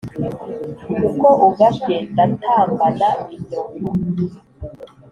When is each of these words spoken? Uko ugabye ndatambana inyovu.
Uko 1.07 1.27
ugabye 1.47 1.95
ndatambana 2.13 3.09
inyovu. 3.35 3.79